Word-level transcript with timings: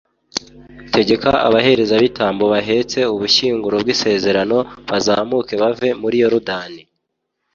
tegeka 0.93 1.31
abaherezabitambo 1.47 2.43
bahetse 2.53 2.99
ubushyinguro 3.13 3.75
bw’isezerano, 3.83 4.57
bazamuke 4.89 5.53
bave 5.61 5.89
muri 6.01 6.15
yorudani. 6.23 6.81